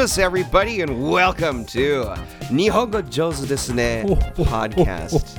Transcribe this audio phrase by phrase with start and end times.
[0.00, 2.06] Christmas, everybody, and welcome to
[2.48, 4.04] Nihongo Jozu desu ne
[4.34, 5.36] podcast.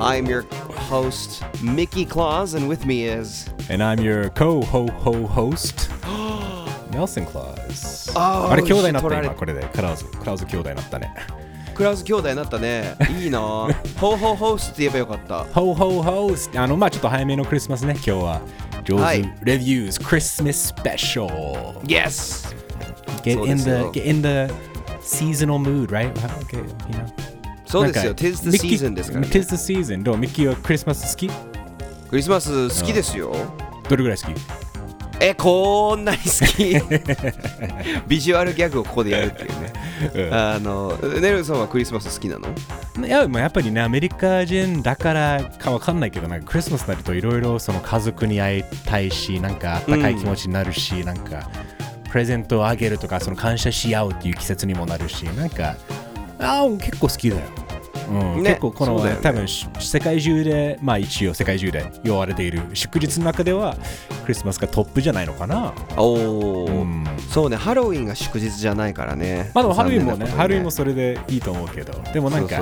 [0.00, 0.46] I'm your
[0.88, 3.50] host, Mickey Claus, and with me is.
[3.68, 5.90] And I'm your co ho ho host,
[6.90, 8.10] Nelson Claus.
[8.14, 11.12] あーあれ兄弟になっ取られた今これでクラウズクラウズ兄弟になったね。
[11.74, 12.96] クラウズ兄弟になったね。
[13.20, 13.38] いいな。
[13.40, 13.68] ほ
[14.14, 15.44] うほうほうスって言えばよかった。
[15.44, 18.40] ほほホスあのまあちょっと早めのクリスマスね今日は
[18.84, 21.86] 上手、はい Reviews Christmas Special Yes!
[21.86, 22.69] Get そうで in す the よ
[23.21, 24.53] get in the
[25.01, 26.11] seasonal mood right?
[26.43, 26.63] Okay, you
[26.97, 27.05] know
[27.65, 28.13] そうですよ。
[28.13, 29.31] Tis the season ですから、ね。
[29.31, 30.17] Tis the season どう？
[30.17, 31.29] ミッキーはクリスマス好き
[32.09, 33.33] クリスマス好きですよ。
[33.87, 34.33] どれぐらい好き？
[35.23, 36.75] え、こんなに好き？
[38.07, 39.71] ビジュアルギャグをここでやるっていうね。
[40.33, 42.47] あの、ネルソンはクリスマス好きなの？
[43.07, 51.49] いややっぱりねアメリカ人だからかわかんないけどなんかクリスマスになるといろいろその家族に会いたいしなんかあったかい気持ちになるし、なんか
[52.11, 55.75] プレゼントをあげるとかその感謝し合うっていう季節にもなるしなんか
[56.39, 57.41] あー結構好きだよ、
[58.09, 58.43] うん。
[58.43, 58.49] ね。
[58.49, 59.17] 結構この、ね。
[59.21, 63.77] 多分し世界中でまあ一応世界中で言われている祝日の中では
[64.23, 65.73] クリスマスがトップじゃないのかな。
[65.97, 67.05] おお、うん。
[67.29, 69.51] そうね、ハロウィンが祝日じゃないからね。
[69.53, 72.61] まあでもハロウィンもね残念なことにハロウィンもそれでいいと思うけどでもなんか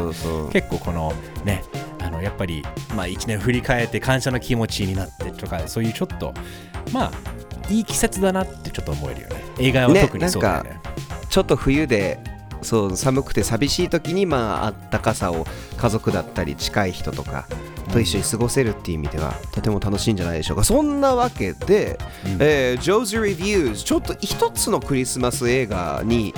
[0.51, 1.13] 結構この
[1.45, 1.63] ね
[2.01, 2.63] あのやっぱり
[2.95, 6.33] まあ1年振り返って感謝の気持ちになってとかそういうちょっと
[6.91, 7.38] まあ
[7.69, 9.35] いい季節だなってちょっと思えるよね。
[9.59, 10.79] 映画はね特にそうだよね。
[11.29, 12.19] ちょっと冬で
[12.61, 15.45] そう寒くて寂しい時にまああったかさを
[15.77, 17.47] 家族だったり近い人とか
[17.93, 20.63] と一緒に過ごせるっていう意味ではとても楽しいんじゃないでしょうか。
[20.63, 21.97] そんなわけで、
[22.39, 26.33] えー、ジョーズ・レビューズちょっと一つのクリスマス映画に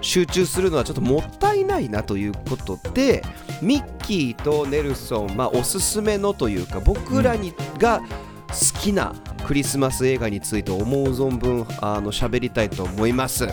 [0.00, 3.22] 集中するのはちょっともったいないなということで
[3.60, 8.02] ミッキーとネルソン、まあ、おすすめのというか僕らにが
[8.52, 9.14] 好きな
[9.46, 13.48] クリスマス映画について思う存分あの喋りたいと思います。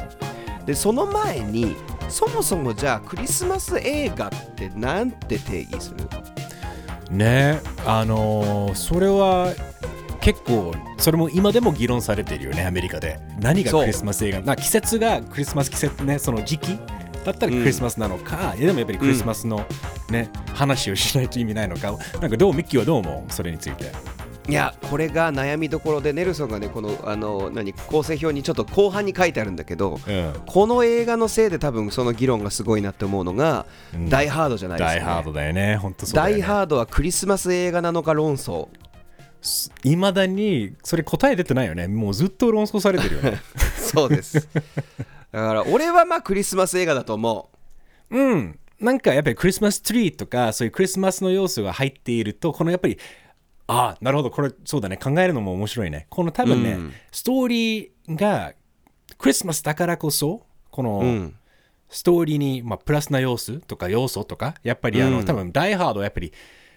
[0.66, 1.76] でその前に
[2.10, 7.16] そもそもじゃあクリスマス映画ってなんて定義する？
[7.16, 9.54] ねあのーそれは
[10.22, 13.20] 結構それも今でも議論されているよねアメリカで。
[13.40, 14.42] 何がクリスマス映画？
[14.42, 16.78] な季節がクリスマス季節ねその時期？
[17.26, 19.66] だったらクリスマスなのか、いやでもやっぱりクリスマスの
[20.10, 21.94] ね、話をしないと意味ないのか？
[22.22, 22.54] なんかどう？
[22.54, 23.31] ミッキーはどう思う？
[23.31, 23.92] それについて
[24.50, 30.34] いやこれが悩みどころでネルソンがねこのあの何構成表にちょっと後半に書いてあるんだけどうん。
[30.46, 33.66] この映画のせいで多分その議論がすごいなって思うのが、
[34.10, 35.76] ダイハードじゃないですか、ね、ダイハードだよね。
[35.78, 36.32] 本当そうね。
[36.32, 38.68] ダイハードはクリスマス映画なのか論争。
[39.84, 41.88] いまだにそれ答え出てないよね。
[41.88, 43.42] もうずっと論争されてるよね。
[43.78, 44.48] そうです。
[45.31, 47.50] だから俺はまあクリスマス映画だと思
[48.10, 48.60] うん。
[48.80, 52.98] なんかやっぱりクリスマスツリーとかそういうクリスマスの要素が入っているとこのやっぱり
[53.72, 54.31] ああなるほど。
[54.31, 54.97] これそうだね。
[54.97, 56.07] 考えるのも面白いね。
[56.09, 56.94] この多分ね、うん。
[57.12, 58.53] ストーリーが
[59.18, 61.35] クリスマスだからこそこの、う、うん、
[61.90, 65.25] ストーリーに、まあ、プラスな要素とか要素とかやっぱりあの、うん。
[65.25, 66.34] 多分ダイハードはやっぱり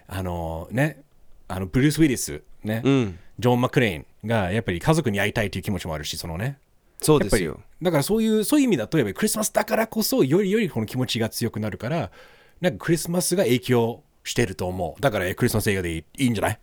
[0.07, 1.03] あのね
[1.49, 6.59] あのブルース・ウィリスね、うん、ジョン・マクレインがやっぱり家族に会いたいという気持ちもあるしそのね。
[7.01, 7.61] そうですよ。
[7.81, 12.11] だからそういうそういう意味だとやっぱりクリスマスだからこそよりよりこの気持ちが強くなるから
[12.61, 15.01] なんかクリスマスが影響してると思う。
[15.01, 16.61] だからえクリスマス映画でいいんじゃない？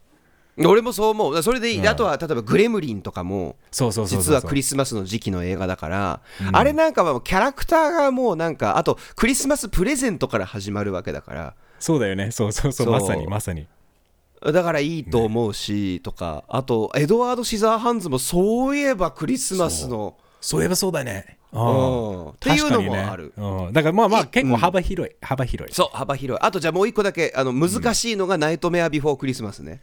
[0.66, 1.44] 俺もそう思う。
[1.44, 1.88] それでいい、うん。
[1.88, 6.22] あとは例えばグレムリンとかも実はクリスマスの時期の映画だから、
[6.52, 11.54] あれなんかはもうキャラクターがもうなんかあとクリスマスプレゼントから始まるわけだから。
[11.80, 12.32] そうだよね。
[12.32, 12.92] そうそうそう。
[12.92, 13.68] まさにまさに。
[14.42, 16.44] だからいいと思うし、とか。
[16.48, 20.16] あとエドワード・シザーハンズもそういえばクリスマスの。
[20.42, 20.62] そう。
[20.62, 21.38] いえばそうだね。
[21.52, 22.30] うん。
[22.30, 24.28] っていうのもある、ねうん、だからまあまあい。
[24.28, 25.74] 結構幅広い、幅広い。
[25.74, 26.46] そう幅広い。
[26.46, 29.82] あとじゃあもう一個だけあの難しいのがナイトメアビフォークリスマスね、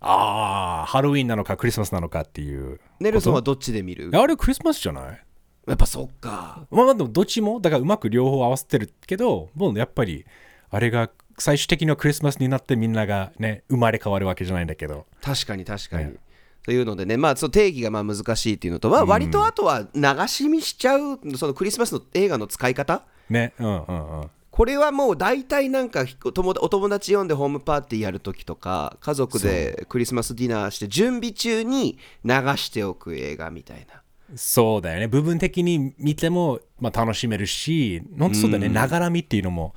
[0.00, 4.10] ああハロウィンなのかクリスマスなのかっていうネルソンはどっちで見る？
[4.14, 5.24] あれクリスマスじゃない？
[5.68, 6.66] やっぱそっか。
[6.70, 7.60] まあでもどっちも？
[7.60, 10.24] だからうまく両方合わせてるけどもうやっぱり
[10.70, 15.06] あれが最終的にはクリスマスになってみんながね生まれ変わるわけじゃないんだけど。
[15.22, 16.14] 確かに確かに、ね。
[16.62, 23.02] というのでね、まあ、その定義がまあ難しいっていうのと、まあ、割とあとは流し見しちゃう、そのクリスマスの映画の使い方？
[23.30, 31.96] ねうんうんうんこれはもう大体なんかお友達呼んでホームパーティーやるときとか家族でクリスマスディナーして準備中に
[32.26, 34.02] 流しておく映画みたいな。
[34.36, 35.08] そうだよね。
[35.08, 38.68] 部分的に見ても、まあ、楽しめるし本当そうだね。
[38.68, 39.74] ながら見っていうのも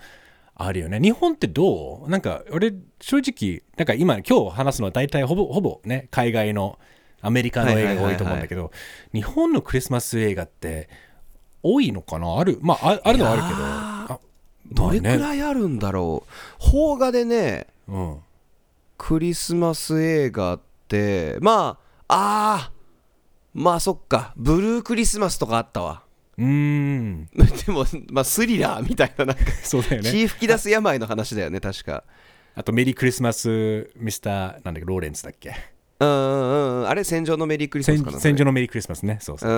[0.53, 0.99] あるよね。
[0.99, 2.09] 日本ってどう？
[2.09, 6.77] なんか俺正直なんか今今日話すのは大体ほぼほぼね海外の
[7.21, 8.69] アメリカの映画が多いと思うんだけど
[9.13, 10.89] 日本のクリスマス映画って
[11.61, 12.37] 多いのかな？
[12.37, 13.55] あるまあああるのはあるけど。
[13.59, 13.92] あ
[14.71, 16.23] どれくらいあるんだろ
[16.59, 16.71] う。
[16.71, 18.17] 邦画でねうん。
[18.97, 21.77] クリスマス映画ってま
[22.07, 22.71] あああ
[23.53, 24.33] まあそっか。
[24.35, 26.03] ブルークリスマスとかあったわ。
[26.37, 27.29] うーん。
[27.33, 29.43] でも、まあ、スリラーみたいななんか。
[29.63, 30.09] そうだよね。
[30.09, 32.03] 血吹き出す病の話だよね確か。
[32.55, 35.55] あとメリークリスマスミスターなんだっけローレンスだっけ。
[35.99, 39.19] うんうんうんあれ戦場のメリークリスマス戦かな戦場のメリークリスマスね。
[39.21, 39.51] そうそう。
[39.51, 39.53] う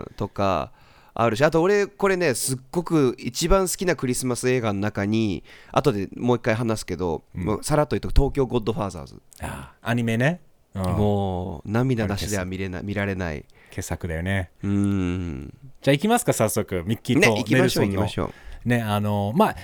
[0.00, 0.10] ん。
[0.16, 0.72] とか
[1.14, 5.42] あるしあと俺これねすっごく一番好きなクリスマス映画の中に
[5.72, 10.40] 後でもう一回話すけど、もうさらっと言うと東京ゴッドファーザーズ、あアニメね、
[10.74, 13.44] うん、もう涙なしでは見れない見られない。
[13.70, 14.50] 傑作だよね。
[14.62, 15.54] うん。
[15.80, 16.82] じゃあ行きますか早速。
[16.84, 18.32] ミッキーねと行きましょう行きましょ
[18.64, 18.68] う。
[18.68, 19.56] ねあのまあ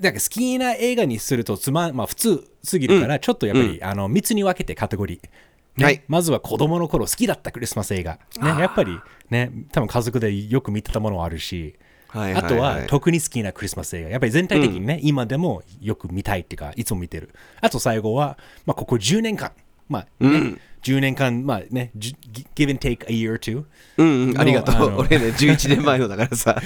[0.00, 5.20] なんか好きな映画にするとつまん、まあ、普通すぎるから、ちょっとやっぱり、あの3つに分けてカテゴリー、
[5.76, 5.84] ね。
[5.84, 6.02] はい。
[6.08, 8.98] まずは子供の頃好きだったクリスマス映画、ね、やっぱり
[9.30, 11.76] ね多分家族でよく見てたものあるし、
[12.08, 12.44] はいはいはい。
[12.44, 14.10] あとは特に好きなクリスマス映画。
[14.10, 17.34] やっぱり全体的にね、今でもよく見たいっていうかいつも見てる。
[17.60, 19.52] あと最後は、まあ、ここ10年間
[19.88, 22.16] まあね、10年間まあねじ
[22.56, 23.64] give and take a year or two
[23.96, 24.40] うんうん。
[24.40, 24.98] ありがとう。
[25.06, 26.60] 俺ね11年前のだからさ。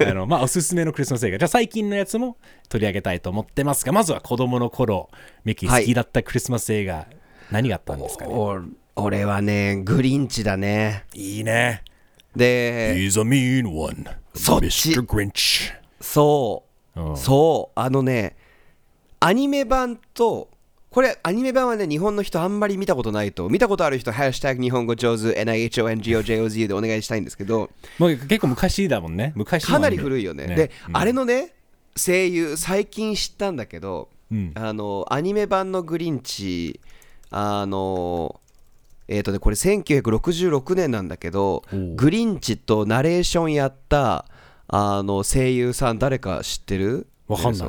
[0.00, 1.38] あのまあおすすめのクリスマス映画。
[1.38, 2.36] じゃあ最近のやつも
[2.68, 5.10] 取り上げたいと思ってますがまずは子供の頃
[5.44, 7.06] ミキ好きだったクリスマス映画、
[7.50, 8.34] 何があったんですかね？
[8.34, 8.60] お
[8.96, 11.04] 俺はねグリンチだね。
[11.14, 11.82] いいね。
[12.34, 14.90] で He's a mean one そっち。
[14.90, 15.02] Mr.
[15.02, 16.64] Grinch そ
[16.94, 17.16] う、うん。
[17.16, 17.80] そう。
[17.80, 18.36] あのね
[19.20, 20.50] アニメ版と
[20.90, 23.48] これアニメ版はね日本の人あんまり見たことないと。
[23.50, 27.70] 見たことある人「ハッシュタグ日本語上手 NIHONGOJOZU」でお願いしたいんですけど。
[27.98, 29.32] もう結構昔だもんね。
[29.34, 30.46] 昔のかなり古いよね。
[30.46, 30.56] ね。
[30.56, 30.96] で、うん。
[30.96, 31.52] あれのね
[31.96, 34.52] 声優最近知ったんだけど、うん。
[34.54, 36.80] あのアニメ版のグリンチ
[37.30, 38.40] あの
[39.08, 41.62] えっ、とねこれ1966年なんだけど
[41.96, 44.26] グリンチとナレーションやった
[44.68, 47.06] あの声優さん誰か知ってる？
[47.28, 47.68] わかんない。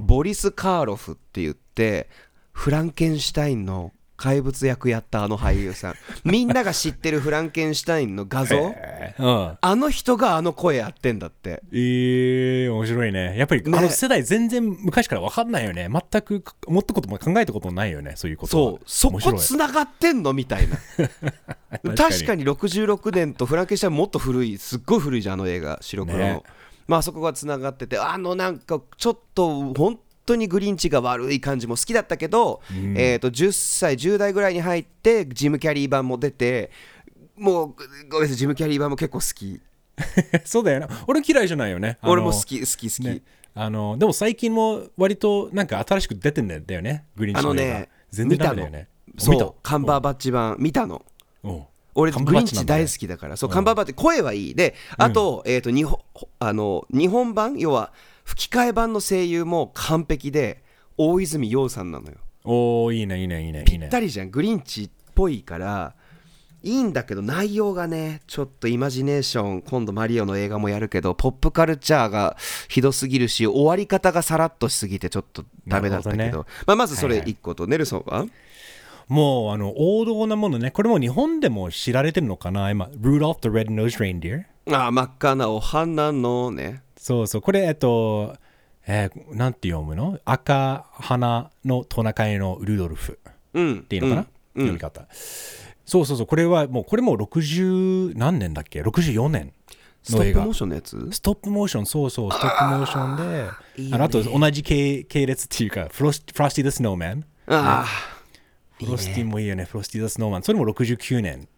[0.00, 2.08] ボリス・カーロフって言って
[2.52, 5.94] フランケンシュタインの怪物役やったあの俳優さん。
[6.22, 8.54] みんなが知ってるフランケンシュタインの画像？
[8.76, 9.48] えー。
[9.48, 9.58] うん。
[9.60, 11.60] あの人があの声やってんだって。
[11.72, 13.36] えー、面白いね。
[13.36, 15.88] やっぱり、ねあの世代全然昔から分かんないよね。
[15.90, 18.78] 全く思ったことも考えたこともないよね、そういうことは。
[18.86, 19.20] そう。
[19.20, 20.32] そこつながってんの？
[20.32, 20.76] みたいな。
[21.96, 22.44] 確かに。
[22.44, 25.78] 66年とフランケンシュタインもっと古いすっごい古いじゃんあの映画。
[25.80, 26.42] 白黒の、ね。
[26.86, 32.60] まあそこがつながっててあのなんかちょっと本当にグリンチが悪い感じも好きだったけど、
[32.96, 36.70] えー、と10歳10代ぐらいに入ってジム・キャリー版も出て
[37.36, 37.74] もう
[38.08, 39.60] ごめんなさいジム・キャリー版も結構好き。
[40.44, 40.88] そうだよな。
[41.06, 41.98] 俺嫌いじゃないよね。
[42.02, 43.22] 俺も好き好き好き、ね。
[43.54, 48.88] あのでも最近も割となんか新しく出てんだよね、グリーンチのね全然ダメだよね。
[49.18, 50.56] そうカンバーバッチ版。
[50.58, 51.04] 見たの。
[51.94, 53.36] 俺グリンチ大好きだから。
[53.36, 54.54] そうカンバーバッチ声はいい。
[54.54, 55.98] であと,、えー、と日本
[56.38, 57.58] あの日本版？
[57.58, 57.92] 要は
[58.24, 60.62] 吹き替え版の声優も完璧で
[60.96, 62.16] 大泉洋さんなのよ。
[62.44, 63.64] おーいいね、いいね、いいね。
[63.68, 63.80] いいね。
[63.80, 65.94] ぴったりじゃんグリンチっぽいから
[66.62, 72.36] いいんだけど内容がねちょっとイマジネーション今度マリオの映画もやるけどポップカルチャーが
[72.68, 76.18] ひどすぎるし終わり方がさらっとしすぎてちょっとダメだったけど。
[76.18, 77.32] なるほどまあ、まずそれはいはい。
[77.32, 78.26] 1個と、ネルソンは？
[79.08, 84.44] もうあの王道なものね、これも日本でも知られてるのかな、今、Rudolph the Red-Nosed Reindeer？
[84.72, 88.36] ああ真っ赤なお花のねそうそう、これ、えっと、
[88.86, 90.20] えーなんて読むの？
[90.24, 93.18] 赤花のトナカイのルドルフ。
[93.54, 93.78] うん。
[93.80, 95.06] っていうのかな、読み方。
[95.84, 99.52] そうそうそう、これはもう、これも60何年だっけ ?64 年
[100.10, 100.42] の映画。
[100.42, 100.54] ストップモー。
[100.54, 101.08] ションのやつ？
[101.10, 103.94] ストップモーション、そうそう、ストップモーションで、いいね。
[103.96, 106.96] あのあと同じ系系列っていうか、フロスフロスティ・ザ・スノー。
[106.96, 107.24] マン。
[107.48, 107.86] ああ
[108.84, 110.42] フロスティもいいよね、フロスティ・ザ・スノーマン。
[110.44, 111.48] それも69年。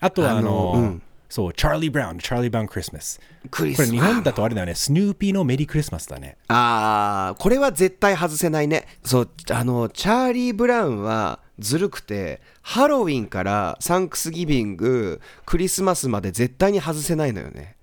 [0.00, 1.02] あとは、ああの、のうん
[1.34, 3.20] そう、チャーリー・ブラウン、チャーリー・ブラウン・クリスマス。
[3.50, 6.36] クリスこれ日本だとあれだよね、スヌーピーのメリークリスマスだね。
[6.46, 17.74] ああこれは絶対外せないねそうあのチャーリー・ブラウンはずるくてハロウィンからサンクスギビングクリスマスまで絶対に外せないのよね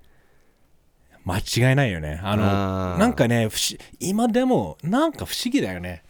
[1.26, 2.20] 間違いないよね。
[2.24, 3.48] あの、あーなんかね、
[4.00, 6.04] 今でも、なんか不思議だよね。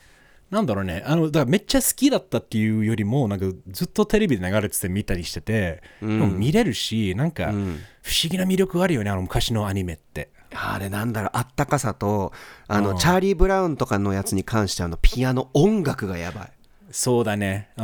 [0.52, 1.02] なんだろうね。
[1.06, 10.30] あの、だからめっちゃ好きだったっていうよりも、なんかずっとテレビで流れてて見たりしてて、でも見れるし、なんか不思議な魅力があるよね、あの昔のアニメって。
[10.54, 12.34] あれなんだろうあったかさと
[12.68, 16.52] あのうんチャーリー・ブラウンとかのやつに関してはあのピアノ音楽がやばい
[16.92, 17.70] そうだね。
[17.78, 17.84] うん。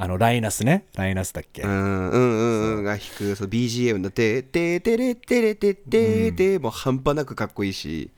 [0.00, 0.86] あの、ライナスね。
[0.94, 1.62] ライナスだっけ。
[1.62, 8.10] うんうんうんうんが弾く BGM の「てててれてれててて」もう半端なくかっこいいし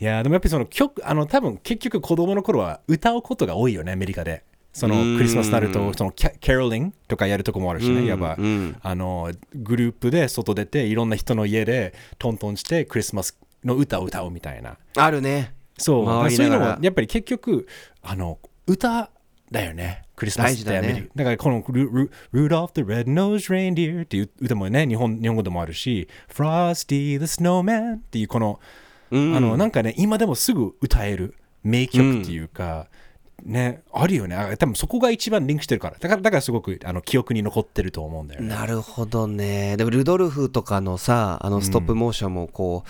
[0.00, 4.44] いやでもやっぱりその曲あの多分結局子供の頃は歌うことが多いよねアメリカで。
[4.72, 8.76] そのクリスマスになるとそのキャキャロリングとかやるとこもあるしねやっぱうん。
[8.82, 14.76] あのグループで外出ていろんな人の家でトントンしてクリスマスの歌を歌うみたいな。
[14.96, 15.54] あるね。
[15.78, 16.30] そう。
[16.30, 17.68] そういうのもやっぱり結局
[18.02, 19.10] あの歌
[19.52, 20.02] だよね。
[20.16, 21.08] クリスマスってだね。
[21.14, 28.60] だからこのルル「Rudolph the Red-Nosed Reindeer」っていう歌もね日本日本語でもあるし「Frosty the Snowman」っていうこの、
[29.36, 32.88] あのなんかね今でもすぐ歌える名曲っていうか、
[33.42, 34.36] ねあるよね。
[34.36, 35.96] あ多分そこが一番リンクしてるから。
[35.98, 38.48] だからだからすごくあの記憶に残ってると思うんだよね。
[38.48, 39.76] なるほどね。
[39.76, 42.84] でも、ルドルフとかのさ、あのストップモーションもこ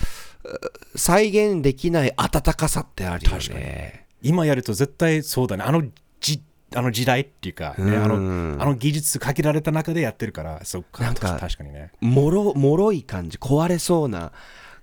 [0.44, 4.06] う、う再現できない温かさってあるよね。
[4.22, 5.64] 今やると絶対そうだね。
[5.64, 5.82] あの
[6.20, 6.42] じ
[6.74, 10.64] あの時代っていうか、ね、あのあの技術限られた中でやってるから。
[10.64, 11.04] そっか。
[11.04, 11.90] なんか確かにね。
[12.00, 14.32] もろ、もろい感じ、壊れそうな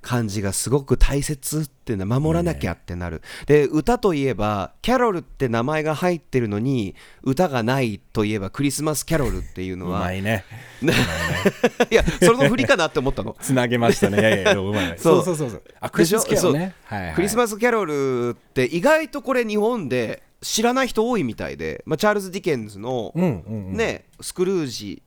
[0.02, 3.22] 感じがすごく大切っていうのは守らなきゃってなる。
[3.46, 10.44] で、歌といえば、キャロルって名前が入ってるのに、歌がないといえば、クリスマスキャロルっていううのは、いまいね。
[11.92, 13.36] や、それの振りかなって思ったの。
[13.40, 14.20] つなげましたね。
[14.20, 14.96] いやいやうまい。
[14.98, 15.64] そうそうそうそうそう。
[15.80, 16.76] あクリスマスキャロルね。
[16.86, 17.16] はいはい。
[17.16, 25.04] クリスマスキャロルって意外とこれ日本で知らない人多いみたいで、まあ、チャールズ・ディケンズの、ね、スクルージ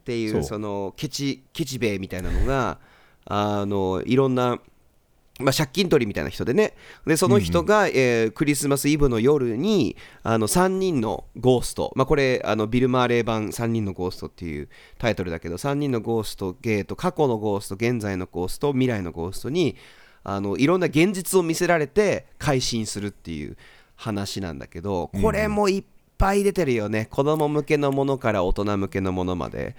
[0.00, 2.78] っていうそのケチケチ兵衛みたいなのが
[3.32, 4.58] あのいろんな、
[5.38, 6.74] まあ、借金取りみたいな人でね。
[7.06, 14.68] でその人が、えークリスマスイブの夜にあの3人のゴースト、まあ、これあのビル・マーレー版「3人のゴースト」っていう
[14.98, 19.76] タイトルだけど3人のゴーストゲート過去のゴースト現在のゴースト未来のゴーストに
[20.24, 23.56] あのいろんな現実を見せられて改心するっていう
[23.94, 25.84] 話なんだけどこれもいっ
[26.18, 29.74] ぱい出てるよね、子供向けのものから大人向けのものまで。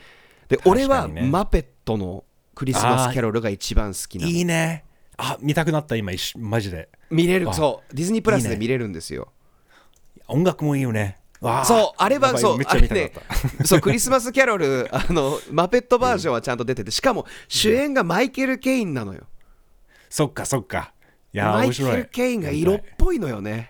[0.49, 4.31] で俺はマペットのクリスマスキャロルが一番好きなの。
[4.31, 4.85] いいね。
[5.17, 6.89] あ見たくなった今マジで。
[7.09, 7.49] 見れる。
[7.49, 7.95] あそう。
[7.95, 9.29] ディズニープラスで見れるんですよ。
[10.27, 11.17] 音楽もいいよね。
[11.65, 12.59] そうあれはそう。
[12.65, 13.13] あれね。
[13.59, 19.21] た、 そうクリスマスキャロルあのマペットバージョンはちゃんと出ててしかも主演がマイケル・ケインなのよ。
[20.09, 20.93] そっかそっか
[21.33, 23.69] いやマイケル・ケインが色っぽいのよね。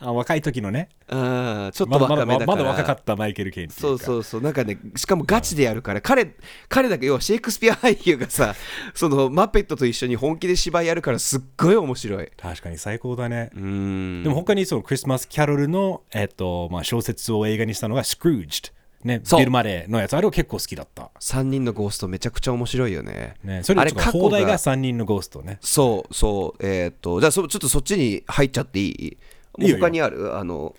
[0.00, 0.88] あ 若い時のね。
[1.08, 2.46] うんちょっと若めだから。
[2.46, 4.40] まだ若かったマイケル・ケインっていそうそうそう。
[4.40, 6.00] なんかねしかもガチでやるから。
[6.00, 6.34] 彼
[6.70, 8.54] 彼だけ要はシェイクスピア俳優がさ
[8.94, 12.30] そのマペットと一緒に本気で芝居やるからすっごい面白い。
[12.40, 14.22] 確かに最高だね、うん。
[14.22, 18.62] でも他にそのクリスマス・キャロルの、えっとまあ、小説を映画にしたのがスクルージ
[19.04, 23.34] ね、ビル・マレーのやつあれは結構好きだった、3人のゴーストめちゃくちゃ面白いよね。
[23.44, 25.58] ね、それあれで放過去が題が3人のゴーストね。
[25.60, 29.18] そうそうえーっとじゃあそちょっとそっちに入っちゃってい
[29.58, 29.72] い？
[29.74, 30.34] 他にある？
[30.36, 30.74] あの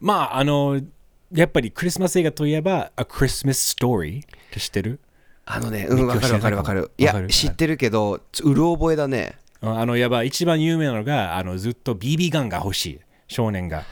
[0.00, 0.80] まああの
[1.32, 5.00] やっぱりクリスマス映画といえば「A Christmas Story」って知ってる？
[5.44, 6.92] あのねうんわかるわかるわかる。
[6.96, 9.36] いや知ってるけどうる覚えだね。
[9.60, 13.00] あのやばい一番有名なのがあのずっと BB ガンが欲しい。
[13.26, 13.84] 少年が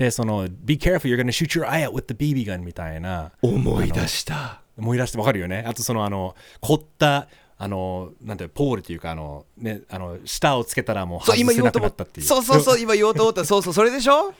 [0.00, 3.32] でその Be careful you're gonna shoot your eye out with the BB gun みたいな。
[3.42, 4.62] 思い出した。
[4.78, 5.62] 思い出してわかるよね。
[5.66, 7.28] あとそのあの凝った
[7.58, 11.96] あのなんてポールっていうかあのねあの下をつけたらもう外せな言おうと思った。
[11.96, 12.26] くなったっていう。
[12.26, 13.44] そうそうそう今言おうと思った。
[13.44, 14.32] そうそうそれでしょ？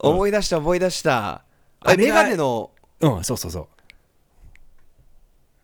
[0.00, 1.44] 思い出した思い出した。
[1.80, 2.70] あメガネの。
[3.00, 3.66] うんそうそうそう。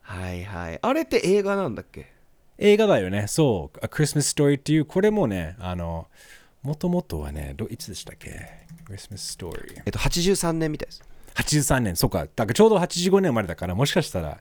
[0.03, 0.79] はいはい。
[0.83, 2.13] あれって映画なんだっけ？
[2.59, 3.27] 映画だよね。
[3.27, 6.09] そう「A Christmas Story」っていうこれもねあの
[6.63, 8.31] もともとはねどいつでしたっけ
[8.87, 11.03] ？Christmas Story えっと83年みたいです。
[11.35, 12.21] 83年そうか。
[12.21, 14.41] だからちょうど85年生まれだからもしかしたら、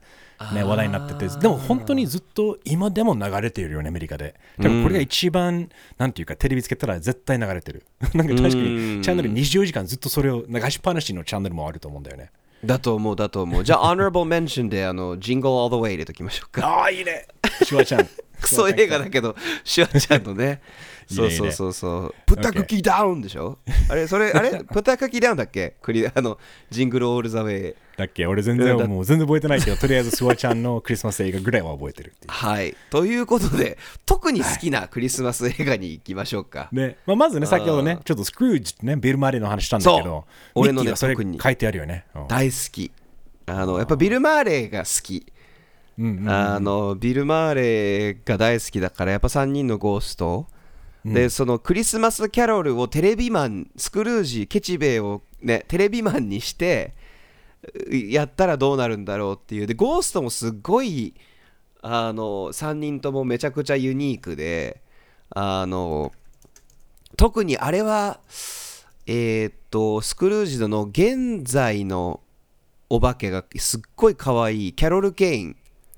[0.53, 1.39] ね、話題になってて。
[1.39, 4.35] でも本当にずっと今でも流れているよねアメリカで。
[4.57, 7.85] でもこれが一番、なんていうかテレビつけたら絶対流れてる。
[8.13, 12.31] なんか確かにチャンネル24時間ずっとそれを流しっぱなしのチャンネルもあると思うんだよね。
[12.65, 13.63] だと思うだと思う。
[13.63, 16.67] じゃあ Honorable Mention であの Jingle All the Way 入れときましょうか。
[16.67, 17.27] ああいいね。
[17.63, 18.07] シュワちゃん。
[18.41, 20.61] クソ映画だけどシュワちゃんのね
[21.11, 21.73] そうそうそう。
[21.73, 23.57] そうプタクキダウンでしょ？
[23.89, 24.63] あれそれあれ？
[24.63, 25.75] プタクキダウンだっけ？
[25.81, 26.37] クリあの
[26.69, 27.75] ジングルオールザウェイ。
[27.97, 28.27] だっけ？
[28.27, 32.31] 俺全然もう全然覚えてないけどとりあえずスワちゃんの クリスマス映画ぐらいは覚えてるっていう。
[32.31, 32.75] はい。
[32.91, 36.69] ということで特に好きなクリスマス映画に行きましょうか。
[36.71, 36.97] ね。
[37.05, 40.23] まあ、まずね先ほどねちょっとスクルージねビル・マリーの話したんだけそどう。
[40.55, 42.27] 俺のねそれ書いてあるよね、うん。
[42.27, 42.91] 大好き。
[43.47, 45.25] あのやっぱビル・マーレーが好き。
[46.27, 50.47] あのビル・マーレーが大好きだからやっぱ3人のゴースト、
[51.05, 56.93] でそのクリスマスキャロルをテレビマンスクルージケチベイをねテレビマンにして
[57.89, 59.67] うやったらどうなるんだろうっていう。
[59.67, 61.13] でゴーストもすっごい
[61.81, 64.81] あの3人ともめちゃくちゃユニークで
[65.29, 66.11] あの
[67.15, 68.19] 特にあれは
[69.05, 72.21] えーっとスクルージの現在の
[72.89, 75.55] お化けがすっごい可愛いキャロル・ケイン。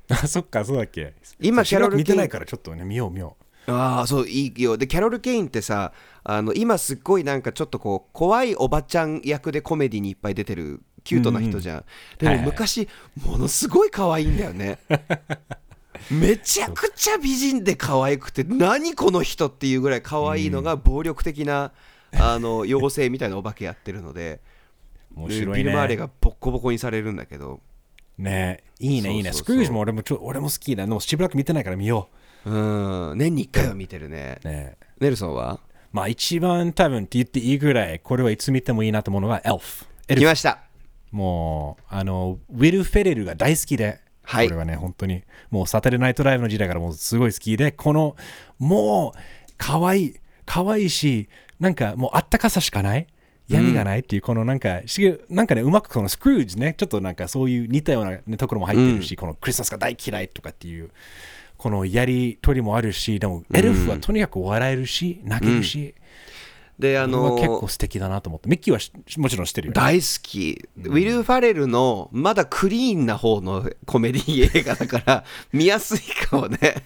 [0.10, 1.14] あ そっかそうだっけ。
[1.40, 3.38] 今キャロルケイン見てないからちょっとね見よう見よ
[3.68, 4.78] ああそういいよ。
[4.78, 11.86] でキャロル・ケインってさあの今すっごいなんかちょっとこう怖いおばちゃん役でコメディにいっぱい出てるキュートな人じゃん、
[12.20, 12.88] ではいはいも昔、
[13.26, 14.78] ものすごい可愛いんだよね。
[16.12, 21.72] めちゃくちゃ美人で可愛くて何この人っていうぐらい可愛いのが暴力的な、
[22.14, 24.42] あの妖精みたいなお化けやってるので
[25.16, 25.98] で面白いビル・マーレね。
[25.98, 27.62] がボッコボコにされるんだけど。
[28.18, 29.34] ねいいね、いいね。
[29.34, 30.86] スクルージも俺もちょ俺も好きだ。
[30.86, 32.16] でもしばらく見てないから見よう
[32.50, 33.18] ん。
[33.18, 34.40] 年に1回は見てるね。
[34.44, 34.48] う。
[34.48, 34.78] ね。
[35.00, 35.60] ネルソンは？
[35.92, 39.86] まあ一番多分って言っていいぐらい、これはいつ見てもいいなと思うのがエルフ。
[40.08, 40.60] 来ました。
[41.12, 44.48] もう、あの、ウィル・フェレルが大好きで、はい。
[44.48, 48.16] これはね、本当に、もうサタデーナイトライブの時代からもうすごい好きで、この、
[48.60, 49.20] もう、
[49.58, 51.28] 可愛い、可愛いし、
[51.60, 53.08] なんかもうあったかさしかない？
[53.48, 60.90] 闇がないっていう、このなんか、しなんかね、うまくこのスクルージね、ちょっとなんかそういう似たような、ね、ところも入ってるし、このクリスマスが大嫌いとかっていう、
[61.62, 65.94] このやりとりもあるし、でもエルフはとにかく笑えるし、泣けるし、
[66.80, 69.80] であの結構素敵だなと思って、ミッキーはしもちろん知ってるよ、ね。
[69.80, 76.78] 大好き、ウィル・ファレルのまだクリーンな方のコメディ映画だから 見やすいかもね。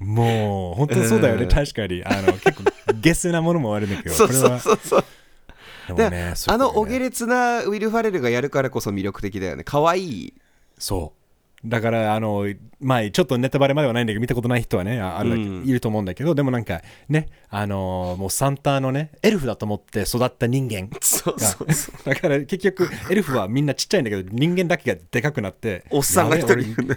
[0.00, 1.48] もう本当にそうだよね、うん。
[1.50, 2.02] 確かに。
[2.02, 2.64] あの結構
[2.98, 5.94] ゲスなものもあるんだけど、 そうそうそうそう。
[5.94, 9.62] でね、あのお下劣なウィル・ファレルがやるからこそ魅力的だよね。
[9.62, 10.34] 可愛い。
[10.78, 11.25] そう。
[11.64, 12.46] だから、あの、
[12.80, 15.64] まあ、ちょっとネタバレまではないんだけど、見たことない人はね、ああるうん。
[15.64, 21.94] いると思うんだけど、でもなんか、ね、あのもうサンタのね、エルフだと思って育った人間そうがそうそう。
[22.04, 26.96] だから結局、エルフはみんなちっちゃいんだけど、人間だけがでかくなって、おっさんが一人やべえ俺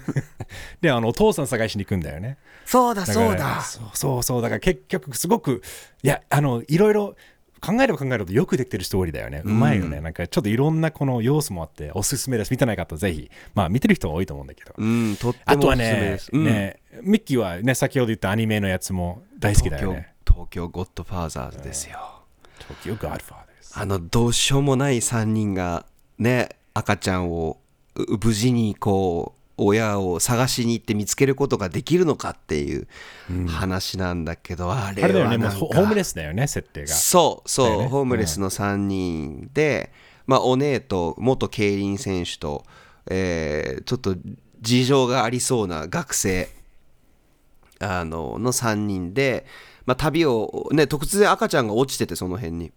[0.81, 2.37] で、あの、お父さん探しに行くんだよね。
[2.65, 3.61] そうだそうだ。
[3.61, 5.63] そうそうそうだから結局すごく
[6.03, 7.15] いやあのいろいろ
[7.59, 9.41] 考えれば考えるほどよくできてるストーリーだよね。
[9.45, 16.43] うまいよね、なんかちょっといろんなこの要素もあっておすすめです見てない方ぜひまあ見てる人は多いと思うんだけど、うんとってあとはねです、うん。
[16.43, 20.13] ねミッキーはね先ほど言ったアニメのやつも大好きだよね。
[20.27, 21.99] 東京ゴッドファーザーズですよ。
[22.59, 25.85] 東京ガードファーですあのどうしようもない3人が
[26.17, 27.59] ね赤ちゃんを
[27.95, 32.87] う無事にこう親を探しに行って見つけることができるのかっていう
[33.47, 35.37] 話なんだけど、あれあれだよね。
[35.37, 35.65] もうはなんか。
[35.65, 36.87] ホホームレスだよね設定が。
[36.87, 37.87] そうそう、ね。
[37.87, 39.91] ホームレスの3人で、
[40.27, 42.63] まあ、お姉と元競輪選手と、
[43.09, 44.15] えーちょっと
[44.61, 46.49] 事情がありそうな学生
[47.79, 49.45] あのの3人で、
[49.85, 52.71] まあ、旅を、ね、突然赤ちゃんが落ちててその辺に。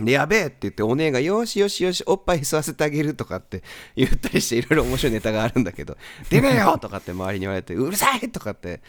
[0.00, 3.62] でやべえって言ってお姉がよしよしよしおっぱい吸わせてあげるとかって
[3.96, 5.96] 言ったりしていろいろ面白いネタがあるんだけど
[6.28, 8.80] 出ねえよとかって周りに言われてうるさいとかって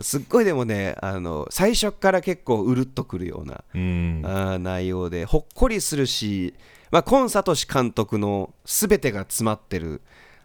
[0.00, 4.22] すっごいでもねあの最初から結構うるっとくるようなうん。
[4.24, 6.54] あー内容でほっこりするし、
[6.90, 10.02] まあ、コンサトシ監督の全てが詰まってる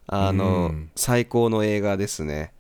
[0.08, 0.92] あの、うん。
[0.96, 2.54] 最高の映画ですね。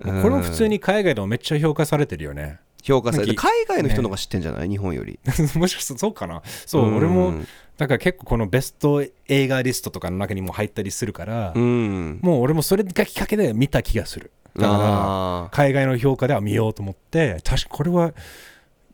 [0.00, 5.20] これも普通に海外でもめっちゃ評価されてるよね評価されて海外の人の方が知ってんじゃない、日本より。
[5.54, 6.42] もしかしたらそうかな。
[6.64, 6.96] そう、うん。
[6.96, 7.34] 俺も
[7.76, 12.18] だから結構このベスト映画リストとかの中にも入ったりするから、うん。
[12.22, 14.30] もう俺もそれがきっかけで見た気がする。
[14.56, 18.12] だかあら海外の評価では見ようと思って確かこれは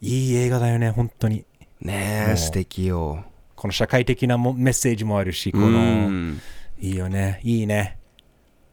[0.00, 1.44] いい映画だよね本当に。
[1.82, 3.24] ーねえ素敵よ。
[3.54, 5.78] この社会的なもメッセージもあるしこうの
[6.08, 6.40] ん。
[6.80, 7.40] いいよね。
[7.44, 7.98] いいね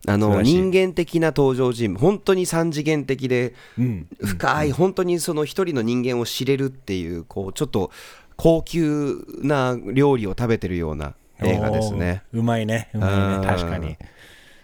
[0.07, 4.07] あの人間的な登場人物本当に三次元的でうん。
[4.19, 7.91] 深い、本当にその一人の人間を知れるっていうこうちょっと
[8.35, 12.23] 高級な料理を食べてるような映画ですね。
[12.33, 12.89] うまいね。
[12.93, 13.41] うまいうん。
[13.41, 13.97] ね確かに。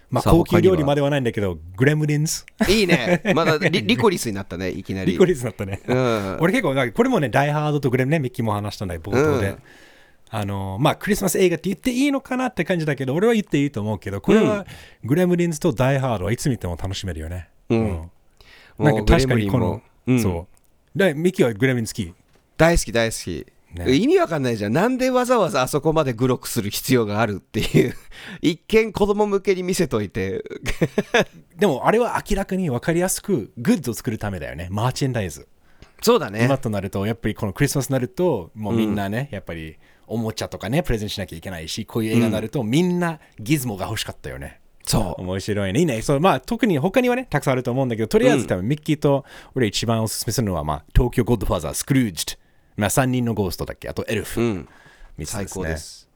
[0.09, 2.43] まあ高級料理まではないんだけどグレムリンズ？
[2.69, 3.21] いいね。
[3.35, 5.11] まだリリコリスになったねいきなり。
[5.11, 5.81] リコリスだったね。
[5.85, 6.37] うん。
[6.39, 9.49] 俺結構これもね、ダイハードとグレムね、ミッキーも話したんだけど、冒頭で。
[9.49, 9.57] うん
[10.29, 14.65] あのまあ、クリスマス映画って言っていいのかなって感じだけど、俺は言っていいと思うけど、これは、
[15.03, 17.49] グレムリンズとダイハードはいつ見ても楽しめるよね。
[17.69, 17.87] うん。
[18.77, 18.95] なん。
[18.95, 20.21] もうか確かにこの、うん。
[20.21, 20.47] そ
[20.95, 20.97] う。
[20.97, 22.13] で、ミッキーはグレムリンズ好き？
[22.57, 23.95] 大好き大好き、ね。
[23.95, 24.73] 意味わかんないじゃん。
[24.73, 27.93] なんでわざわざあそこまでグロくする必要があるっていう。
[28.41, 30.43] 一見子供向けに見せといて。
[31.57, 34.67] でも、あれは明らかに分かりやすく、グッズを作るためだよね。
[34.71, 35.47] マーチェンダイズ。
[36.01, 36.45] そうだね。
[36.45, 44.59] 今となると、やっぱりこのクリスマスになると、もうみんなね、やっぱりおもちゃとかね、プレゼントしなきゃいけないし、こういう映画になると、みんなギズモが欲しかったよね。
[44.85, 45.79] そう面白いね。
[45.81, 46.01] いいね。
[46.01, 52.37] そうまあ、特に他にはね、たくさんあると思うんだけど、とりあえず多分ミッキーと俺一番おすすめするのは、まあ、東京ゴッドファーザー、スクルージュ。
[52.77, 53.89] まあ、3人のゴーストだっけ？
[53.89, 54.39] あとエルフ。
[54.41, 54.67] うん
[55.17, 56.07] 三つ最高です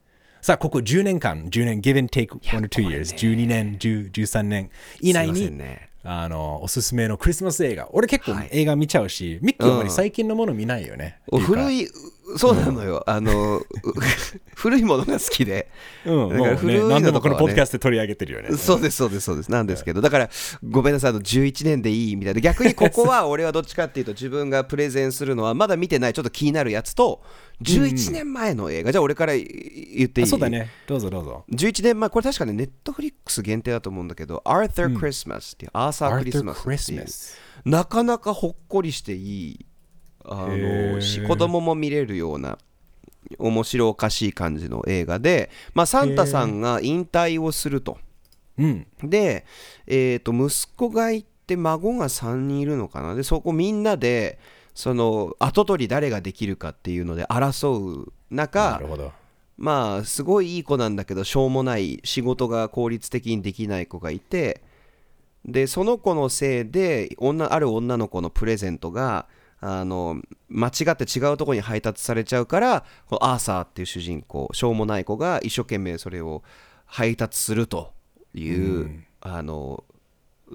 [0.42, 4.70] さあ、ここ10年間、10年、give and take one or two years、12年、10 13年
[5.02, 7.90] 以内に、んねあの、おすすめのクリスマス映画。
[7.94, 11.20] 俺結構はい映画見ちゃうし、ミッキーはあまりうん最近のもの見ないよね。
[11.28, 11.88] うか古い
[12.38, 13.66] そうなのよ、あのう
[14.56, 15.70] 古いものが好きで。
[16.06, 17.04] うん、だから古いのとかはね。
[17.04, 18.56] 何でもこのポッドキャストで取り上げてるよね。
[18.58, 19.52] そうですそうですそうです。
[19.52, 20.30] なんですけどだから
[20.64, 22.42] ごめんなさいあの11年でいいみたいな。
[22.42, 27.22] 逆にここは 俺はどっちかっていうと自分がプレゼンするのはまだ見てないちょっと気になるやつと
[27.62, 28.92] 11年前の映画。
[28.92, 30.26] じゃあ俺から言っていい？
[30.26, 30.70] あそうだね。
[30.88, 31.46] どうぞどうぞ。
[31.52, 37.06] 11年前これ確かねネットフリックス限定だと思うんだけど Arthur Christmas っていうアーサー・クリスマスっていう。
[37.66, 39.18] なかなかほっこりしてい
[39.52, 39.66] い
[40.26, 42.58] あのし子供も見れるような
[43.40, 47.98] 面白おかしい感じの映画で、まあ、サンタさんが引退をすると。
[48.58, 48.88] うん。
[49.04, 49.46] で、
[49.88, 54.40] えー、と息子がいて孫が3人いるのかなでそこみんなで
[54.74, 59.12] その跡取り誰ができるかっていうので争うな中るほど。
[59.58, 64.64] まあすごいいい子なんだけどしょうもない仕事が効率的にできない子がいて
[65.46, 69.28] でその子のせいで女ある女の子のプレゼントが
[69.62, 70.20] あの
[70.50, 76.44] 間違って違うところに配達されちゃうからこのアーサーっていう主人公しょうもない子が一生懸命それを
[76.86, 77.94] 配達すると
[78.34, 79.84] いう、あの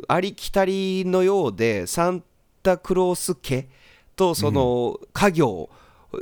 [0.08, 2.22] ありきたりのようでサン
[2.62, 3.68] タクロース家
[4.16, 5.70] とその家業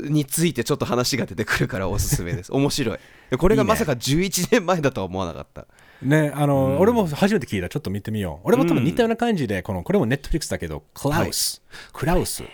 [0.02, 2.98] についてちょっと話が出てくるからおすすめです 面白い
[3.38, 5.66] これがまさか11年前だとは思わなかった
[6.02, 7.68] ね、あの、俺も初めて聞いた。
[7.68, 8.48] ちょっと見てみよう。
[8.48, 11.62] 俺も多分似たような感じで、この、これもネットフリックスだけど、クラウス。
[11.92, 12.44] クラウス。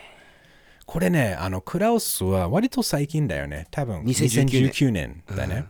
[0.90, 3.68] これね、あの、クラウスは割と最近だよね。
[3.70, 5.66] 多分2019 2019年だね。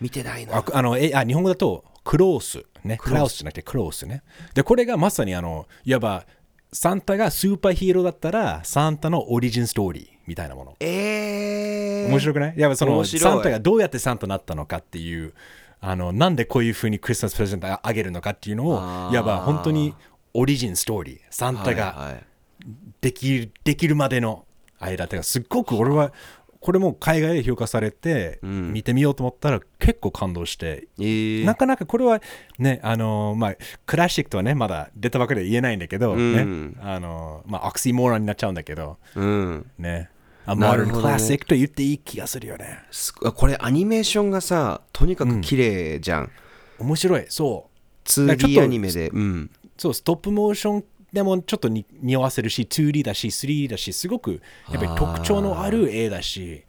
[0.00, 0.56] 見てないな。
[0.56, 4.22] ああのえあ日本語だとクロース、ね、クラウスじゃなくてクロースね。
[4.54, 6.24] で、これがまさにあの、いわば、
[6.72, 10.76] サンタがスーパーヒーローだったら、サンタのオリジンストーリーみたいなもの。
[10.80, 12.54] えー、面白くない？
[12.56, 15.34] やっぱそのサンタがどうやってサンタになったのかっていう
[15.80, 19.94] あのなんでこういうふうにクリスマスプレゼントあげるのかっていうのをいわば本当に
[20.32, 21.18] オリジンストーリー。
[21.30, 22.24] サンタがはいはい。
[23.02, 24.45] できる,、できるまでの
[24.78, 26.12] 間ってかすっごく俺は
[26.60, 31.44] これも海外で評価されて見てみようと思ったら結構感動して、えー。
[31.44, 32.20] なかなかこれは
[32.58, 33.54] ねあのまあ
[33.86, 36.72] クラシックとはねまだ出たばかりで言えないんだけど、うん。
[36.72, 36.76] ね。
[36.82, 39.70] あのまあオクシーモーランになっちゃうんだけどうん。
[39.78, 40.10] ね。
[40.44, 41.14] あなる modern ほどね。
[41.14, 42.80] classic と言っていい気がするよね。
[42.90, 46.30] すこれアニメーションがさとにかく綺麗じゃん、
[46.80, 47.26] 面白い。
[47.28, 48.08] そう。
[48.08, 49.08] ちょっ 2D とアニメで。
[49.10, 49.50] うん。
[49.76, 56.64] そうストップモーションでもちょっとに匂わせるし 2D だし 3D だしすごくやっぱり特徴のある絵だし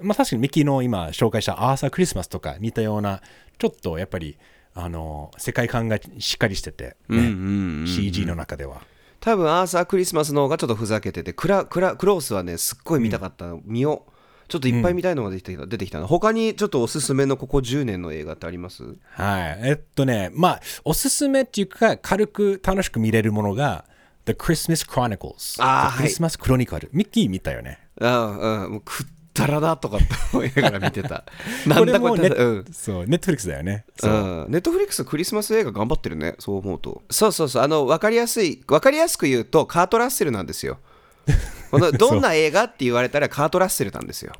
[0.00, 3.20] まあ確かにミキの今紹介したアーサークリスマスとか似たような
[3.58, 4.38] ちょっとやっぱり
[4.74, 7.86] あの世界観がしっかりしてて、ね。
[7.86, 8.82] CG の中では。
[9.18, 14.12] 多分アーサークリスマスの方がちょっとふざけててクラクラクロースはねすっごい見たかったの、見よう
[14.50, 18.82] ちょっといっぱい見たいのが出てきた,、出てきたな他にちょっとおすすめのここ10年の映画ってあります？
[19.12, 19.58] はい。
[19.62, 23.84] えっとねまあおすすめっていうか軽く楽しく見れるものが
[24.26, 27.78] The Christmas Chronicles あー The Christmas Chronicle、ミッキー見たよね。
[27.98, 31.24] うんうんもうくったらだとかって思いながら見てた。
[31.66, 33.84] なこんだこれうんそうネットフリックスだよね。
[33.98, 34.12] そう。
[34.12, 34.16] う
[34.48, 37.02] ん、ネットフリックスクリスマス映画頑張ってるねそう思うと。
[37.10, 37.62] そうそうそう。
[37.62, 40.78] あの分かりやすい分かりやすく言うとカート・ラッセルなんですよ
[41.70, 44.32] このどんな映画って言われたらカート・ラッセルなんですよ。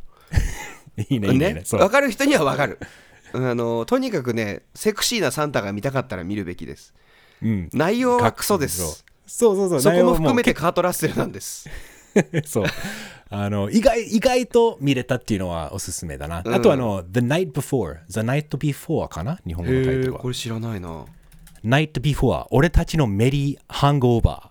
[1.08, 1.54] いいねいいね。
[1.54, 1.62] ね？
[1.62, 2.78] かる人には分かる。
[3.32, 6.94] あのとにかくねセクシーなサンタが見たかったら見るべきです。
[7.42, 7.70] うん。
[7.72, 8.78] 内容はクソです。
[9.26, 9.56] そう。
[9.56, 11.68] そうそうそこも含めててカート・ラッセルなんです。
[12.44, 12.64] そう。
[13.32, 19.38] あの意外意外と見れたっていうのはおすすめだな、うんあとあの The Night Before The Night Before かな？
[19.46, 20.18] 日本語のタイトルは。
[20.18, 21.04] これ知らないな
[21.64, 24.50] Night Before 俺たちのメリーハングオーバ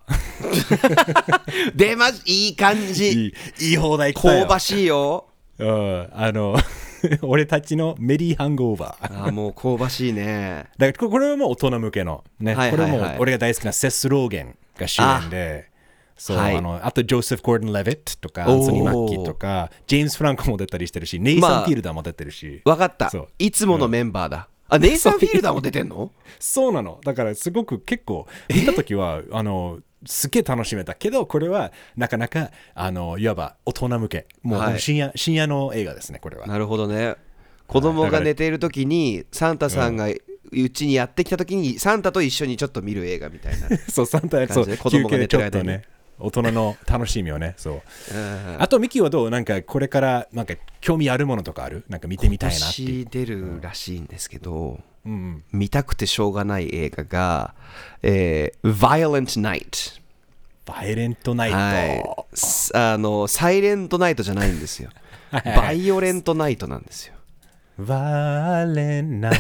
[1.76, 3.10] 出ましいい感ーじ。
[3.10, 3.70] いい。
[3.72, 4.44] いい放題来たよ。
[4.44, 5.26] 香ばしいよ。
[5.58, 6.10] うん。
[6.14, 6.56] あの
[7.24, 9.24] 俺たちのメリーハングオーバー。
[9.24, 10.66] あーもう香ばしいね。
[10.78, 12.90] だからここれはもう大人向けのね、はいはいはい。
[12.92, 15.70] これも俺が大好きなセス・ローゲンが主演で
[16.18, 16.58] そう、はい。
[16.58, 23.10] あのあとジョセフ・ゴードン・レヴィットとかアンソニー・マッキーとかジェームス・フランコも出たりしてるしネイサン・まあフィールダーも出てるし、分かった。
[23.10, 23.28] そう。
[23.40, 26.12] いつものメンバーだ、あネイサン・フィールダーも出てんの？
[26.40, 27.00] そうなの。
[27.04, 34.28] だからすごく結構見た時はあのすっげえ楽しめたけどこれはなかなかあのいわば大人向け。
[34.44, 34.80] もうはい。
[34.80, 36.48] 深夜,、深夜の映画ですねこれは。
[36.48, 37.16] なるほどね。
[37.68, 40.08] 子供が寝ている時にサンタさんが
[40.52, 45.80] うちにやってきた時にサンタと一緒にちょっと見る映画みたいな そうサンタそう感じで子供が寝てる間に
[46.20, 47.74] 大人の楽しみをねそう。
[47.74, 48.62] うん。
[48.62, 49.30] あとミキはどう？
[49.30, 51.86] なんかこれからなんか興味あるものとかある？
[51.90, 52.82] なんか見てみたいなって。
[52.82, 55.44] 今年出るらしいんですけど、うんうん。
[55.52, 57.54] 見たくてしょうがない映画が、
[58.02, 60.00] えー、Violent Night
[60.66, 62.38] Violent Night、はい。
[62.38, 64.90] すあの Silent Night じゃないんですよ。
[65.32, 65.44] はい。
[65.56, 67.14] Violent Night なんですよ。
[67.78, 69.40] Violent Night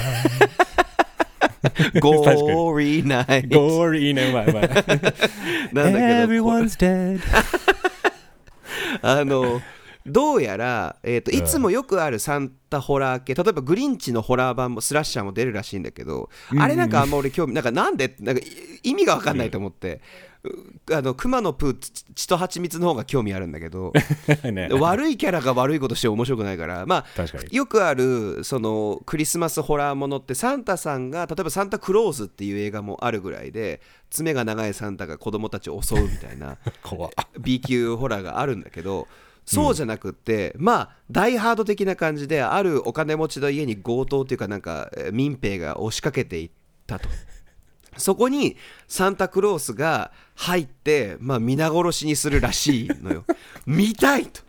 [2.00, 7.22] Gory Night Gory ねうまいうまいなんだけどこ Everyone's dead.
[9.02, 9.62] あの
[10.06, 18.46] どうやら、えーといつもよくあるサンタホラー系例えばグリンチのホラー版もスラッシャーも出るらしいんだけど、あれなんかあんま俺興味なんかなんでなんかい
[18.84, 20.02] 意味が分かんないと思って、
[20.44, 23.92] うあの熊のプー血血と蜂蜜の方が興味あるんだけど
[24.44, 24.70] ね。
[24.72, 27.06] 悪いキャラが悪いことして面白くないからまあ
[27.52, 36.58] よくあるそのクリスマスホラーものってサンタさんが例えば「サンタクローズ」っていう映画もあるぐらいで爪が長いサンタが子供たちを襲うみたいな
[37.40, 39.08] B 級ホラーがあるんだけど
[39.50, 46.52] そうじゃなくって、まあダイハード的な感じであるお金持ちの家に強盗というかなんかえー民兵が押しかけていっ
[46.86, 47.10] たと。
[47.98, 48.58] そこに
[48.88, 53.26] サンタクロースが入って、まあ、皆殺しにするらしいのよ。
[53.66, 54.42] 見たいと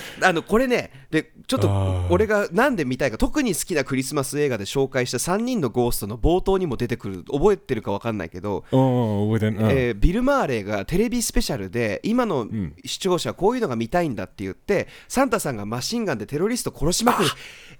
[0.22, 12.48] あのこれねでちょっと俺がなんで見たいか特に好きなクリスマス映画で紹介した3人のゴーストの冒頭にも出てくる覚えてるか分かんないけど、うん、覚えービル・マーレーがテレビスペシャルで今の
[12.84, 17.30] 視聴者はこういうのが見たいんだって言ってサンタさんがマシンガンでテロリスト殺しまくる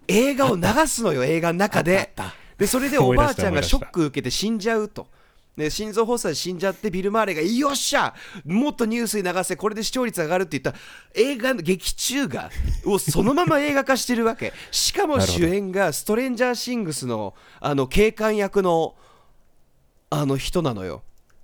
[0.08, 2.12] 映画を流すのよ映画の中で。
[2.58, 5.06] でそれでおばあちゃんがショック受けて死んじゃうと。
[5.56, 10.80] で心臓発作で死んじゃってビル・マーレーが「よっしゃもっとニュースに流せこれで視聴率上がる」って言った
[11.14, 12.50] 映画の劇中が
[12.84, 14.52] をそのまま映画化してるわけ。
[14.70, 18.94] しかも主演がストレンジャー・シングスのあの警官役の
[20.10, 21.02] あの人なのよ。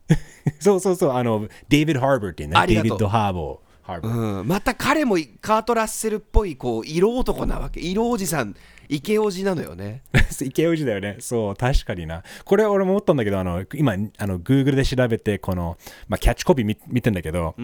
[0.60, 2.66] そうそうそう、あの、デイビッド・ハーバーってね。
[2.66, 3.66] デイビッド・ハーボー
[4.02, 7.78] うん、また彼もカート・ラッセルっぽいこう色男なわけ。
[7.78, 8.56] 色おじさん
[8.88, 10.02] イケおじなのよね
[10.42, 11.16] 池内だよね。
[11.20, 12.22] そう、確かにな。
[12.44, 17.54] これ俺も思ったんだけど、あの今、あの Google で調べて、この、まあ、キャッチコピー見見てんだけど、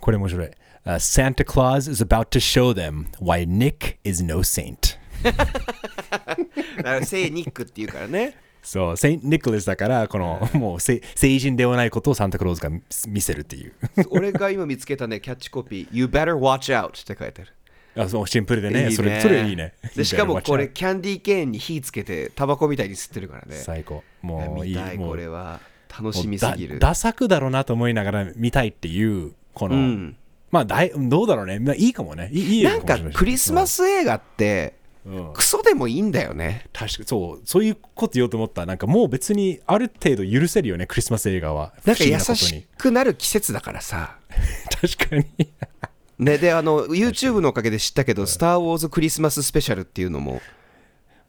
[0.00, 0.50] これ面白い。
[0.86, 4.98] Uh, Santa Claus is about to show them why Nick is no saint.
[7.04, 13.74] 聖ニックっていうからねそう、セイント・ニコラスだから、この、もうせ成人ではないことをサンタクローズが見見せるっていう。
[14.08, 17.52] 俺が今見つけたねキャッチコピー You better watch out って書いてある
[17.96, 19.74] あそうシンプルでねいいねそれ、それいいね。
[19.94, 24.02] でしかもこれキャンディーケーンに火つけてタバコみたいに吸ってるからね最高。
[24.22, 24.74] もういい。
[24.74, 25.60] 見たいこれは
[25.96, 30.16] 楽しみすぎるだダサくだろうなと思いながら見たいっていう、この、うん
[30.50, 31.58] まあだい、どうだろうね。
[31.58, 32.30] まあ、いいかもね。
[32.32, 34.74] いいなんかクリスマス、ス映画って
[35.06, 38.64] うんクソでもいいんだよね確かそう、そういうこと言おうと思った。
[38.64, 41.74] なんかもう別にある程度許せるよね、クリスマス映画は。
[41.84, 44.16] なんか優しくなる季節だからさ
[44.80, 45.26] 確かに。
[46.24, 50.40] ねであの YouTube のおかげで知ったけど「スター・ウォーズ・クリスマス・スペシャル」っていうのも。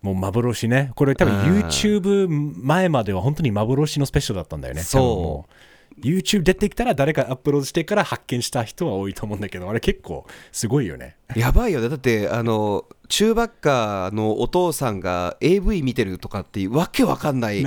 [0.01, 0.91] もう幻ね。
[0.95, 4.83] これ多分 YouTube 前までは本当に幻のスペシャルだったんだよね。
[4.83, 5.99] そう。
[5.99, 11.15] YouTube 出てきたら誰かアップロードしてから発見した人は多いと思うんだけど、あれ結構すごいよね。
[11.35, 11.89] やばいよね。
[11.89, 17.63] だってあのチューバッカーのお父さんが AV 見てるとかってわけわかんない。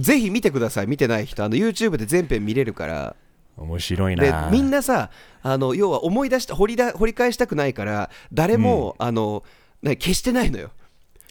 [0.00, 0.86] ぜひ見てください。
[0.86, 3.16] 見てない人あの YouTube で全編見れるから
[3.60, 4.48] 面白いでな。
[4.50, 5.10] みんなさ
[5.42, 9.44] あの要は思い出した掘りだ掘り返したくないから誰も、あの
[9.82, 10.70] ね消してないのよ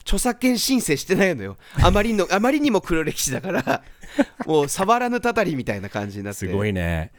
[0.01, 3.83] 著作権申請してないのよあまりの あまりにも黒歴史だから
[4.47, 7.11] もう触らぬたたりみたいな感じになってすごいね。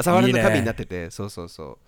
[0.00, 1.78] 触らぬいいね神になっててそうそうそう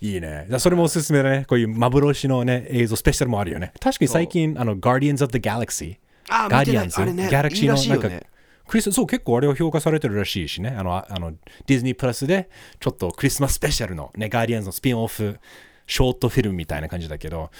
[0.00, 0.46] いいね。
[0.48, 1.44] じゃあそれもおすすめだね。
[1.46, 3.72] こういう幻のね、映像スペシャルもあるよね。
[3.80, 5.98] 確かに最近、あの、Guardians of the Galaxy。
[6.30, 8.26] あガーディアンズ、ねギャラクシーのなんか、よね
[8.70, 10.76] クリスそう結構あれは評価されてるらしいしね。
[10.78, 11.32] あの、ああの
[11.66, 15.40] ディズニープラスでちょっとクリスマススペシャルのね、ガーディアンズのスピンオフ、
[15.88, 17.50] ショートフィルムみたいな感じだけど、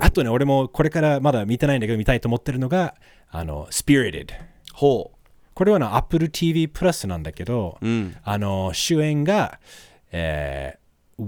[0.00, 2.96] あとね、俺もこれからまだ見てないんだけど見たいと思ってるのが、
[3.30, 4.32] あの、Spirited。
[4.72, 5.12] ほ
[5.54, 8.16] これはな Apple TV プラスなんだけど、ううん。
[8.24, 9.60] あの、主演が、
[10.10, 11.22] えー、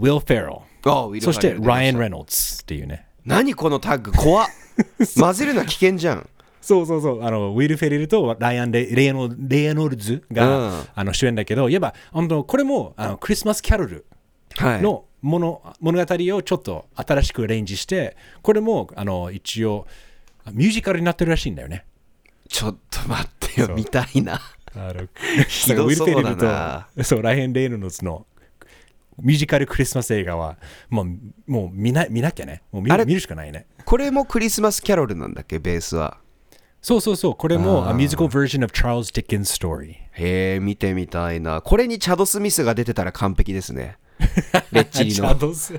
[1.06, 2.10] ウィルそしてファレル出ました。
[2.10, 3.06] Ryan Reynolds っていうね。
[3.24, 4.12] 何このタッグ？
[4.12, 4.48] 怖っ。
[5.16, 6.28] 混ぜるのは危険じゃん
[6.60, 10.84] そうそうそう、あのウィル・フェリルとライアンレ・レイノレノルズが、うん。
[10.94, 14.04] あの主演だけど、いえば、本当これもあのクリスマス・キャロル
[14.56, 14.82] はい。
[14.82, 19.86] のもの、物語をちょっと新しくアレンジして、これもあの一応
[20.52, 21.84] ミュージカルになってるらしいんだよね。
[22.48, 24.40] ちょっと待ってよ見たいな。
[24.74, 25.08] あの
[25.48, 25.82] ひどそうだな。
[25.82, 26.36] ウィル・フェリル
[26.96, 28.26] とそうライアン・レイノルズの
[29.20, 30.56] ミュージカルクリスマス映画は
[30.88, 31.06] もう
[31.46, 32.62] もう見な見なきゃね。
[32.70, 33.66] もう見るしかないね。
[33.84, 35.58] これもクリスマスキャロルなんだっけ？
[35.58, 36.18] ベースは
[36.88, 39.96] そうそうそう、これも a musical version of Charles Dickens' story。
[40.12, 41.60] へえ見てみたいな。
[41.60, 43.98] これにチャド・スミスが出てたら完璧ですね。
[44.72, 45.74] レッチリ チャのドス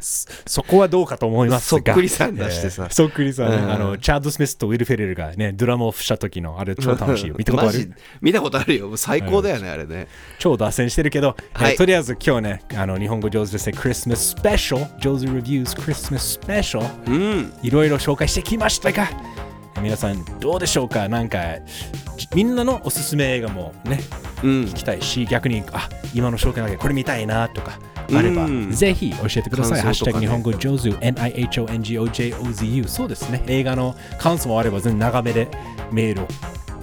[0.00, 1.80] そそこはどうかと思いますが。
[1.84, 2.84] そっくりさん出してさ。
[2.84, 3.50] えーそっくりさん。
[3.50, 3.70] ね、うん。
[3.70, 7.94] あのチャード・スミスとウィル・フェレルがねドラムオフした時のあれ超楽しいよ見たことある？
[8.20, 8.96] 見たことあるよ。
[8.96, 10.08] 最高だよね、あれね。
[10.38, 11.76] 超脱線してるけど、えーはい。
[11.76, 17.52] とりあえず今日ねあの日本語上手ですねクリスマススペシャル上手レビューズクリスマススペシャルうん。
[17.62, 19.08] いろいろ紹介してきましたが
[19.80, 21.08] 皆さんどうでしょうか？
[21.08, 21.38] なんか
[22.34, 24.00] みんなのおすすめ映画もね
[24.42, 24.50] うん。
[24.64, 27.78] 聞きたいし逆にあ今の紹介だけこれ見たいなとか
[28.16, 29.94] あれば、ぜひ教えてください。
[29.94, 32.88] 日本語上手、NIHONGOJOZU。
[32.88, 33.42] そうですね。
[33.46, 35.48] 映画の感想もあれば、全然長めで
[35.92, 36.28] メールを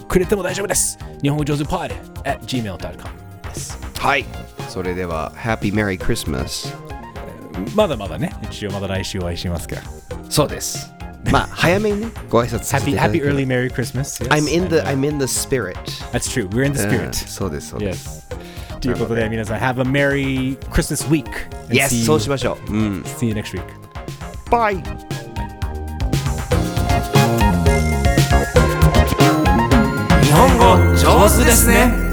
[0.08, 0.98] くれても大丈夫です。
[1.22, 2.98] 日本語上手ーティー、gmail.com
[3.44, 3.78] です。
[3.98, 4.26] はい。
[4.70, 6.74] それでは、Happy Merry マス。
[7.76, 8.34] まだまだね。
[8.44, 9.82] 一応まだ来週お会いしますから。
[10.30, 10.94] そうです。
[11.32, 13.32] まあ 早めにね、ご挨拶させていただきます。
[13.32, 13.70] Happy Early Merry
[14.30, 15.76] I'm、in the, I'm in the spirit.
[16.12, 16.48] That's true.
[16.50, 17.14] We're in the spirit.
[17.14, 17.70] そうです。
[17.70, 18.28] そうです。
[18.80, 21.26] ということで、皆さん、Have a Merry Christmas week!
[21.70, 23.64] Yes そうしましょううん See you next week.
[24.50, 24.76] バイ
[30.24, 32.07] 日本語上手ですね